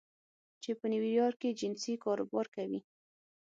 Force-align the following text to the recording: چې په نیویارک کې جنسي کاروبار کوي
چې 0.63 0.71
په 0.79 0.85
نیویارک 0.93 1.37
کې 1.41 1.57
جنسي 1.59 1.93
کاروبار 2.05 2.45
کوي 2.55 2.79